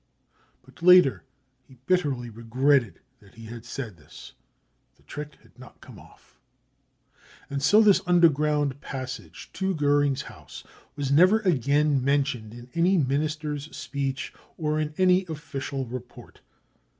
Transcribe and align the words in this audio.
But 0.63 0.81
later 0.81 1.25
he 1.67 1.77
bitterly 1.85 2.31
regretted 2.31 3.01
that 3.19 3.35
he 3.35 3.45
had 3.45 3.65
said 3.65 3.97
this. 3.97 4.33
The 4.95 5.03
trick 5.03 5.35
had 5.43 5.59
not 5.59 5.79
come 5.79 5.99
off. 5.99 6.39
And 7.51 7.61
so 7.61 7.81
this 7.81 8.01
under 8.07 8.27
ground 8.27 8.81
passage 8.81 9.51
to 9.53 9.75
Goering's 9.75 10.23
house 10.23 10.63
was 10.95 11.11
never 11.11 11.41
again 11.41 12.03
men 12.03 12.23
tioned 12.23 12.53
in 12.55 12.67
any 12.73 12.97
Minister's 12.97 13.77
speech 13.77 14.33
or 14.57 14.79
in 14.79 14.95
any 14.97 15.27
official 15.27 15.85
report. 15.85 16.41